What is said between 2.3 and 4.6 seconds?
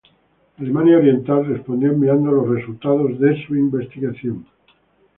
los resultados de su investigación.